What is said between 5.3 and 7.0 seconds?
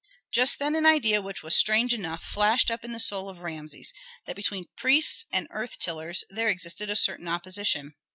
and earth tillers there existed a